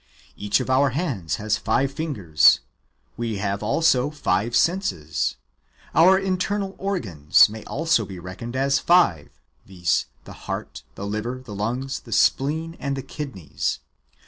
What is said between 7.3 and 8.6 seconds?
may also be reckoned